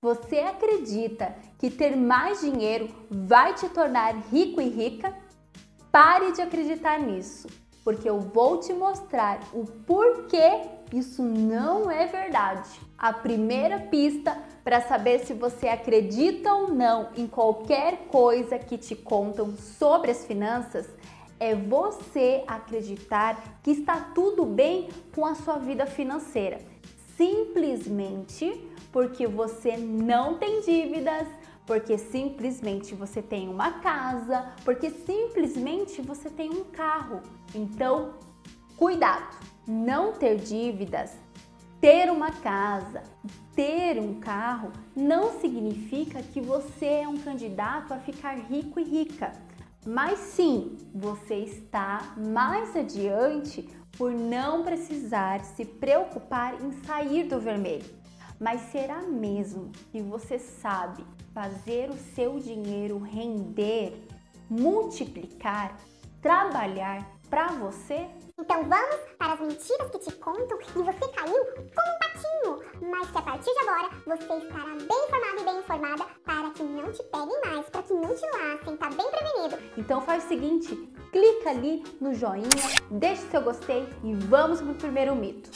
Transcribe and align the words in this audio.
Você 0.00 0.38
acredita 0.38 1.34
que 1.58 1.68
ter 1.68 1.96
mais 1.96 2.40
dinheiro 2.40 2.88
vai 3.10 3.52
te 3.54 3.68
tornar 3.68 4.14
rico 4.30 4.60
e 4.60 4.68
rica? 4.68 5.12
Pare 5.90 6.30
de 6.30 6.40
acreditar 6.40 7.00
nisso, 7.00 7.48
porque 7.82 8.08
eu 8.08 8.20
vou 8.20 8.60
te 8.60 8.72
mostrar 8.72 9.40
o 9.52 9.64
porquê 9.64 10.60
isso 10.94 11.20
não 11.20 11.90
é 11.90 12.06
verdade. 12.06 12.80
A 12.96 13.12
primeira 13.12 13.80
pista 13.80 14.38
para 14.62 14.80
saber 14.82 15.26
se 15.26 15.34
você 15.34 15.66
acredita 15.66 16.54
ou 16.54 16.72
não 16.72 17.08
em 17.16 17.26
qualquer 17.26 18.06
coisa 18.06 18.56
que 18.56 18.78
te 18.78 18.94
contam 18.94 19.56
sobre 19.56 20.12
as 20.12 20.24
finanças 20.24 20.88
é 21.40 21.56
você 21.56 22.44
acreditar 22.46 23.58
que 23.64 23.72
está 23.72 23.96
tudo 24.14 24.44
bem 24.44 24.90
com 25.12 25.26
a 25.26 25.34
sua 25.34 25.58
vida 25.58 25.86
financeira. 25.86 26.77
Simplesmente 27.18 28.64
porque 28.92 29.26
você 29.26 29.76
não 29.76 30.38
tem 30.38 30.60
dívidas, 30.60 31.26
porque 31.66 31.98
simplesmente 31.98 32.94
você 32.94 33.20
tem 33.20 33.48
uma 33.48 33.80
casa, 33.80 34.52
porque 34.64 34.88
simplesmente 34.88 36.00
você 36.00 36.30
tem 36.30 36.48
um 36.48 36.62
carro. 36.62 37.20
Então, 37.52 38.14
cuidado! 38.76 39.36
Não 39.66 40.12
ter 40.12 40.36
dívidas, 40.36 41.10
ter 41.80 42.08
uma 42.08 42.30
casa, 42.30 43.02
ter 43.52 43.98
um 43.98 44.20
carro 44.20 44.70
não 44.94 45.40
significa 45.40 46.22
que 46.22 46.40
você 46.40 46.86
é 46.86 47.08
um 47.08 47.18
candidato 47.18 47.92
a 47.92 47.98
ficar 47.98 48.38
rico 48.38 48.78
e 48.78 48.84
rica. 48.84 49.32
Mas 49.84 50.20
sim, 50.20 50.76
você 50.94 51.34
está 51.34 52.14
mais 52.16 52.76
adiante 52.76 53.68
por 53.96 54.12
não 54.12 54.62
precisar 54.62 55.44
se 55.44 55.64
preocupar 55.64 56.60
em 56.62 56.72
sair 56.84 57.24
do 57.24 57.40
vermelho. 57.40 57.98
Mas 58.38 58.60
será 58.70 59.02
mesmo 59.02 59.72
que 59.90 60.00
você 60.00 60.38
sabe 60.38 61.04
fazer 61.34 61.90
o 61.90 61.96
seu 62.14 62.38
dinheiro 62.38 62.98
render, 62.98 64.00
multiplicar, 64.48 65.76
trabalhar 66.22 67.04
para 67.28 67.48
você? 67.48 68.06
Então 68.38 68.64
vamos 68.64 68.96
para 69.18 69.32
as 69.32 69.40
mentiras 69.40 69.90
que 69.90 69.98
te 69.98 70.12
contam 70.12 70.58
e 70.60 70.82
você 70.82 71.08
caiu 71.08 71.44
como 71.44 71.94
um 71.94 71.98
patinho. 71.98 72.77
Mas 72.98 73.12
que 73.12 73.18
a 73.18 73.22
partir 73.22 73.52
de 73.52 73.58
agora 73.60 73.90
você 74.04 74.44
estará 74.44 74.74
bem 74.74 75.04
informado 75.06 75.40
e 75.40 75.44
bem 75.44 75.58
informada 75.60 76.06
para 76.24 76.50
que 76.50 76.64
não 76.64 76.90
te 76.90 77.00
peguem 77.04 77.40
mais, 77.44 77.70
para 77.70 77.82
que 77.84 77.94
não 77.94 78.12
te 78.12 78.26
lassem, 78.26 78.76
tá 78.76 78.90
bem 78.90 79.08
prevenido. 79.08 79.56
Então 79.76 80.00
faz 80.00 80.24
o 80.24 80.28
seguinte, 80.28 80.74
clica 81.12 81.50
ali 81.50 81.84
no 82.00 82.12
joinha, 82.12 82.48
deixe 82.90 83.22
seu 83.28 83.40
gostei 83.40 83.88
e 84.02 84.14
vamos 84.14 84.60
para 84.60 84.72
o 84.72 84.74
primeiro 84.74 85.14
mito. 85.14 85.48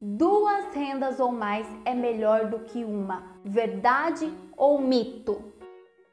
Duas 0.00 0.74
rendas 0.74 1.20
ou 1.20 1.30
mais 1.30 1.66
é 1.84 1.92
melhor 1.92 2.46
do 2.46 2.60
que 2.60 2.82
uma, 2.86 3.36
verdade 3.44 4.32
ou 4.56 4.80
mito? 4.80 5.52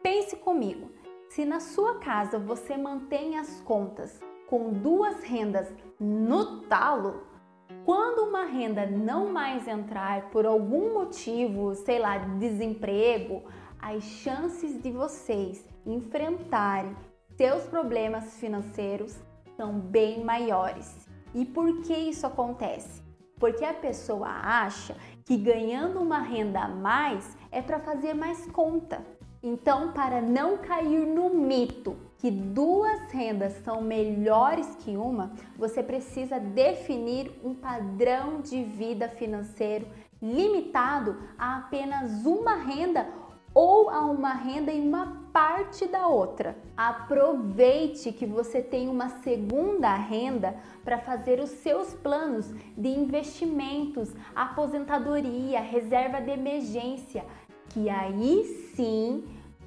Pense 0.03 0.35
comigo. 0.35 0.91
Se 1.29 1.45
na 1.45 1.61
sua 1.61 1.95
casa 1.99 2.37
você 2.37 2.75
mantém 2.75 3.39
as 3.39 3.61
contas 3.61 4.19
com 4.47 4.73
duas 4.73 5.23
rendas 5.23 5.73
no 5.97 6.61
talo, 6.63 7.34
uma 8.25 8.45
renda 8.45 8.85
não 8.85 9.31
mais 9.31 9.67
entrar 9.67 10.29
por 10.29 10.45
algum 10.45 10.93
motivo, 10.93 11.75
sei 11.75 11.99
lá, 11.99 12.17
desemprego, 12.17 13.43
as 13.79 14.03
chances 14.03 14.81
de 14.81 14.91
vocês 14.91 15.63
enfrentarem 15.85 16.95
seus 17.37 17.63
problemas 17.63 18.37
financeiros 18.37 19.15
são 19.55 19.79
bem 19.79 20.23
maiores. 20.23 21.07
E 21.33 21.45
por 21.45 21.81
que 21.81 21.93
isso 21.93 22.25
acontece? 22.25 23.03
Porque 23.37 23.63
a 23.63 23.73
pessoa 23.73 24.27
acha 24.27 24.95
que 25.25 25.35
ganhando 25.35 25.99
uma 25.99 26.19
renda 26.19 26.61
a 26.61 26.67
mais 26.67 27.37
é 27.51 27.61
para 27.61 27.79
fazer 27.79 28.13
mais 28.13 28.45
conta. 28.51 29.05
Então, 29.47 29.91
para 29.91 30.23
não 30.23 30.57
cair 30.57 31.05
no 31.05 31.29
mito 31.29 31.95
que 32.17 32.31
duas 32.31 33.11
rendas 33.11 33.53
são 33.63 33.79
melhores 33.79 34.75
que 34.77 34.97
uma, 34.97 35.33
você 35.55 35.83
precisa 35.83 36.39
definir 36.39 37.31
um 37.43 37.53
padrão 37.53 38.41
de 38.41 38.63
vida 38.63 39.07
financeiro 39.07 39.85
limitado 40.19 41.15
a 41.37 41.57
apenas 41.57 42.25
uma 42.25 42.55
renda 42.55 43.07
ou 43.53 43.89
a 43.89 44.01
uma 44.01 44.33
renda 44.33 44.71
em 44.71 44.85
uma 44.85 45.25
parte 45.31 45.87
da 45.87 46.07
outra. 46.07 46.57
Aproveite 46.75 48.11
que 48.11 48.25
você 48.25 48.61
tem 48.61 48.89
uma 48.89 49.09
segunda 49.09 49.95
renda 49.95 50.55
para 50.83 50.97
fazer 50.97 51.39
os 51.39 51.51
seus 51.51 51.93
planos 51.93 52.51
de 52.75 52.89
investimentos, 52.89 54.13
aposentadoria, 54.35 55.61
reserva 55.61 56.19
de 56.19 56.31
emergência, 56.31 57.23
que 57.75 57.89
aí 57.89 58.45
sim 58.73 59.25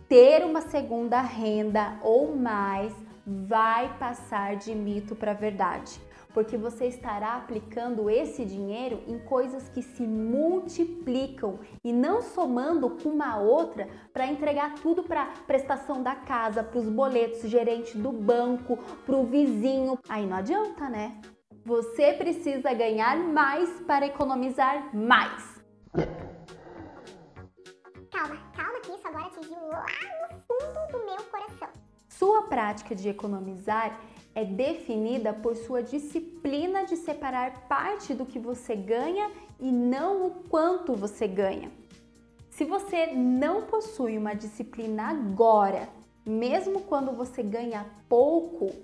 ter 0.09 0.43
uma 0.43 0.63
segunda 0.63 1.21
renda 1.21 1.99
ou 2.03 2.35
mais 2.35 2.91
vai 3.27 3.99
passar 3.99 4.57
de 4.57 4.75
mito 4.75 5.15
para 5.15 5.35
verdade, 5.35 6.01
porque 6.33 6.57
você 6.57 6.87
estará 6.87 7.35
aplicando 7.35 8.09
esse 8.09 8.47
dinheiro 8.47 9.03
em 9.07 9.19
coisas 9.19 9.69
que 9.69 9.83
se 9.83 10.07
multiplicam 10.07 11.59
e 11.85 11.93
não 11.93 12.23
somando 12.23 12.89
com 12.89 13.11
uma 13.11 13.39
outra 13.39 13.87
para 14.11 14.27
entregar 14.27 14.77
tudo 14.77 15.03
para 15.03 15.27
prestação 15.47 16.03
da 16.03 16.15
casa, 16.15 16.63
para 16.63 16.79
os 16.79 16.89
boletos, 16.89 17.43
gerente 17.43 17.99
do 17.99 18.11
banco, 18.11 18.79
para 19.05 19.17
o 19.17 19.27
vizinho. 19.27 19.99
Aí 20.09 20.27
não 20.27 20.39
adianta, 20.39 20.89
né? 20.89 21.21
Você 21.63 22.15
precisa 22.15 22.73
ganhar 22.73 23.19
mais 23.19 23.69
para 23.81 24.07
economizar 24.07 24.97
mais. 24.97 25.59
Calma, 28.19 28.37
calma 28.53 28.81
que 28.81 28.91
isso 28.91 29.07
agora 29.07 29.27
atingiu 29.27 29.69
lá 29.69 29.87
no 30.23 30.39
fundo 30.41 30.91
do 30.91 31.07
meu 31.07 31.23
coração. 31.31 31.69
Sua 32.09 32.43
prática 32.49 32.93
de 32.93 33.09
economizar 33.09 34.01
é 34.35 34.45
definida 34.45 35.33
por 35.33 35.55
sua 35.55 35.85
disciplina 35.85 36.85
de 36.85 36.97
separar 36.97 37.69
parte 37.69 38.15
do 38.15 38.27
que 38.27 38.41
você 38.41 38.75
ganha 38.75 39.31
e 39.61 39.71
não 39.71 40.27
o 40.27 40.31
quanto 40.49 40.97
você 40.97 41.29
ganha. 41.29 41.71
Se 42.51 42.65
você 42.65 43.07
não 43.07 43.63
possui 43.63 44.19
uma 44.19 44.35
disciplina 44.35 45.11
agora, 45.11 45.89
mesmo 46.27 46.81
quando 46.81 47.13
você 47.13 47.41
ganha 47.41 47.87
pouco, 48.09 48.75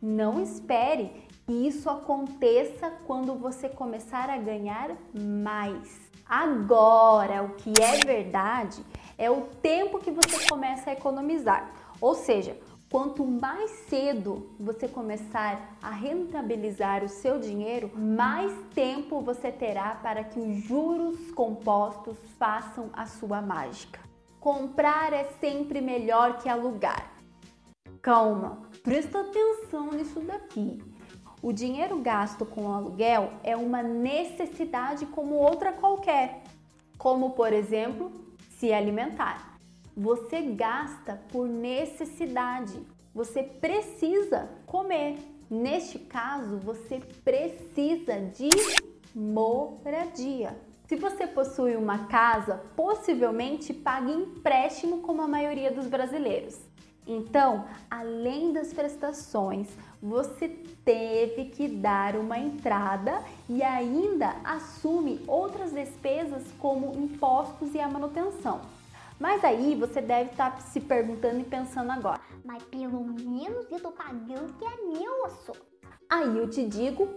não 0.00 0.40
espere 0.40 1.25
que 1.46 1.52
isso 1.52 1.88
aconteça 1.88 2.90
quando 3.06 3.36
você 3.36 3.68
começar 3.68 4.28
a 4.28 4.36
ganhar 4.36 4.90
mais. 5.14 6.10
Agora, 6.28 7.44
o 7.44 7.50
que 7.50 7.72
é 7.80 8.04
verdade 8.04 8.84
é 9.16 9.30
o 9.30 9.42
tempo 9.62 10.00
que 10.00 10.10
você 10.10 10.48
começa 10.48 10.90
a 10.90 10.92
economizar. 10.92 11.70
Ou 12.00 12.16
seja, 12.16 12.58
quanto 12.90 13.24
mais 13.24 13.70
cedo 13.88 14.50
você 14.58 14.88
começar 14.88 15.76
a 15.80 15.90
rentabilizar 15.90 17.04
o 17.04 17.08
seu 17.08 17.38
dinheiro, 17.38 17.92
mais 17.94 18.52
tempo 18.74 19.20
você 19.20 19.52
terá 19.52 19.94
para 19.94 20.24
que 20.24 20.40
os 20.40 20.64
juros 20.64 21.30
compostos 21.30 22.16
façam 22.36 22.90
a 22.92 23.06
sua 23.06 23.40
mágica. 23.40 24.00
Comprar 24.40 25.12
é 25.12 25.24
sempre 25.40 25.80
melhor 25.80 26.38
que 26.38 26.48
alugar. 26.48 27.12
Calma, 28.02 28.62
presta 28.82 29.20
atenção 29.20 29.92
nisso 29.92 30.20
daqui. 30.20 30.95
O 31.42 31.52
dinheiro 31.52 31.98
gasto 32.00 32.46
com 32.46 32.72
aluguel 32.72 33.32
é 33.44 33.56
uma 33.56 33.82
necessidade 33.82 35.06
como 35.06 35.34
outra 35.34 35.72
qualquer, 35.72 36.42
como 36.96 37.30
por 37.30 37.52
exemplo, 37.52 38.10
se 38.58 38.72
alimentar. 38.72 39.58
Você 39.96 40.40
gasta 40.42 41.20
por 41.30 41.46
necessidade, 41.46 42.80
você 43.14 43.42
precisa 43.42 44.48
comer. 44.66 45.18
Neste 45.48 45.98
caso, 45.98 46.58
você 46.58 47.00
precisa 47.22 48.18
de 48.34 48.50
moradia. 49.14 50.56
Se 50.88 50.96
você 50.96 51.26
possui 51.26 51.76
uma 51.76 52.06
casa, 52.06 52.62
possivelmente 52.74 53.72
pague 53.72 54.12
empréstimo 54.12 55.00
como 55.00 55.22
a 55.22 55.28
maioria 55.28 55.70
dos 55.70 55.86
brasileiros. 55.86 56.58
Então, 57.06 57.66
além 57.88 58.52
das 58.52 58.72
prestações, 58.72 59.68
você 60.02 60.48
teve 60.84 61.46
que 61.46 61.68
dar 61.68 62.16
uma 62.16 62.38
entrada 62.38 63.22
e 63.48 63.62
ainda 63.62 64.34
assume 64.44 65.20
outras 65.26 65.72
despesas 65.72 66.42
como 66.58 66.92
impostos 66.98 67.74
e 67.74 67.80
a 67.80 67.88
manutenção. 67.88 68.60
Mas 69.18 69.44
aí 69.44 69.74
você 69.74 70.00
deve 70.00 70.30
estar 70.30 70.60
se 70.60 70.80
perguntando 70.80 71.40
e 71.40 71.44
pensando 71.44 71.90
agora: 71.92 72.20
mas 72.44 72.62
pelo 72.64 73.02
menos 73.02 73.70
eu 73.70 73.80
tô 73.80 73.92
pagando 73.92 74.52
que 74.58 74.64
é 74.64 74.76
meu. 74.84 75.16
Aí 76.08 76.36
eu 76.36 76.48
te 76.48 76.64
digo 76.64 77.08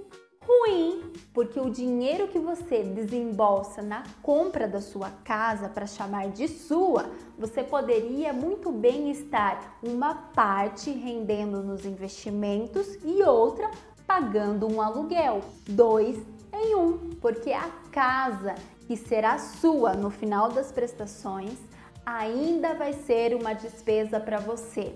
ruim, 0.50 1.13
porque 1.31 1.60
o 1.60 1.69
dinheiro 1.69 2.28
que 2.28 2.40
você 2.40 2.81
desembolsa 2.81 3.84
na 3.84 4.04
compra 4.24 4.68
da 4.68 4.81
sua 4.81 5.12
casa 5.24 5.69
para 5.69 5.86
chamar 5.86 6.30
de 6.30 6.48
sua, 6.48 7.06
você 7.38 7.63
poderia 7.63 8.34
muito 8.34 8.72
bem 8.72 9.12
estar 9.12 9.78
uma 9.84 10.16
parte 10.16 10.90
rendendo 10.90 11.62
nos 11.62 11.86
investimentos 11.86 12.98
e 13.06 13.22
outra 13.22 13.69
pagando 14.07 14.68
um 14.68 14.81
aluguel. 14.81 15.42
Dois 15.68 16.18
em 16.51 16.74
um, 16.74 16.98
porque 17.22 17.54
a 17.54 17.69
casa 17.92 18.56
que 18.88 18.98
será 18.98 19.38
sua 19.38 19.94
no 19.94 20.10
final 20.10 20.50
das 20.50 20.72
prestações 20.72 21.60
ainda 22.04 22.74
vai 22.74 22.94
ser 22.94 23.36
uma 23.36 23.54
despesa 23.54 24.19
para 24.19 24.40
você. 24.40 24.96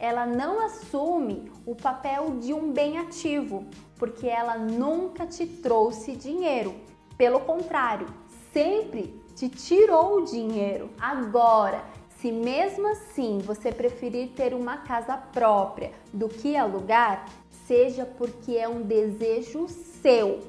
Ela 0.00 0.24
não 0.24 0.64
assume 0.64 1.52
o 1.66 1.76
papel 1.76 2.38
de 2.40 2.54
um 2.54 2.72
bem 2.72 2.96
ativo, 2.96 3.66
porque 3.98 4.26
ela 4.26 4.56
nunca 4.56 5.26
te 5.26 5.46
trouxe 5.46 6.16
dinheiro. 6.16 6.74
Pelo 7.18 7.40
contrário, 7.40 8.06
sempre 8.50 9.14
te 9.36 9.50
tirou 9.50 10.24
dinheiro. 10.24 10.88
Agora, 10.98 11.84
se 12.16 12.32
mesmo 12.32 12.88
assim 12.88 13.40
você 13.40 13.70
preferir 13.70 14.30
ter 14.30 14.54
uma 14.54 14.78
casa 14.78 15.18
própria 15.18 15.92
do 16.12 16.30
que 16.30 16.56
alugar, 16.56 17.26
seja 17.66 18.06
porque 18.06 18.56
é 18.56 18.66
um 18.66 18.80
desejo 18.80 19.68
seu 19.68 20.40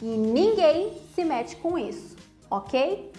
e 0.00 0.06
ninguém 0.06 0.98
se 1.14 1.24
mete 1.24 1.56
com 1.56 1.76
isso, 1.76 2.16
ok? 2.48 3.12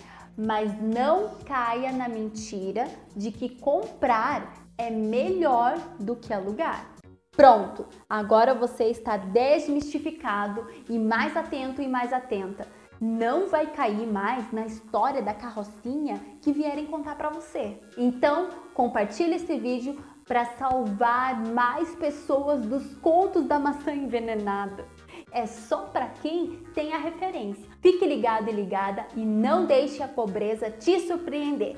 Mas 0.44 0.82
não 0.82 1.36
caia 1.46 1.92
na 1.92 2.10
mentira 2.10 2.88
de 3.16 3.32
que 3.32 3.48
comprar 3.48 4.52
é 4.76 4.90
melhor 4.90 5.78
do 6.00 6.16
que 6.16 6.34
alugar. 6.34 6.90
Pronto, 7.38 7.86
agora 8.10 8.56
você 8.56 8.86
está 8.86 9.18
desmistificado 9.18 10.66
e 10.90 10.98
mais 10.98 11.38
atento 11.38 11.80
e 11.80 11.88
mais 11.88 12.12
atenta. 12.12 12.68
Não 13.00 13.48
vai 13.48 13.68
cair 13.68 14.08
mais 14.08 14.52
na 14.52 14.66
história 14.66 15.22
da 15.22 15.34
carrocinha 15.34 16.20
que 16.42 16.52
vierem 16.52 16.88
contar 16.88 17.16
para 17.16 17.30
você. 17.30 17.80
Então, 17.96 18.50
compartilhe 18.74 19.36
esse 19.36 19.58
vídeo 19.60 20.04
para 20.26 20.46
salvar 20.46 21.40
mais 21.48 21.94
pessoas 21.96 22.66
dos 22.66 22.96
contos 22.96 23.46
da 23.46 23.60
maçã 23.60 23.94
envenenada. 23.94 24.86
É 25.32 25.46
só 25.46 25.84
para 25.84 26.08
quem 26.22 26.64
tem 26.74 26.94
a 26.94 26.98
referência. 26.98 27.64
Fique 27.82 28.06
ligado 28.06 28.50
e 28.50 28.54
ligada 28.54 29.06
e 29.16 29.26
não 29.26 29.66
deixe 29.66 30.04
a 30.04 30.08
pobreza 30.08 30.70
te 30.70 31.00
surpreender. 31.00 31.78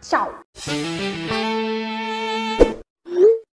Tchau! 0.00 0.40